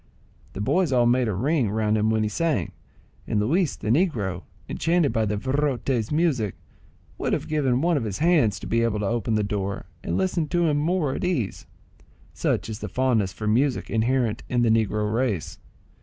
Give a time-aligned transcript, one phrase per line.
[0.53, 2.71] The boys all made a ring round him when he sang,
[3.27, 6.55] and Luis the negro, enchanted by the virote's music,
[7.19, 10.17] would have given one of his hands to be able to open the door, and
[10.17, 11.65] listen to him more at his ease,
[12.33, 15.59] such is the fondness for music inherent in the negro race.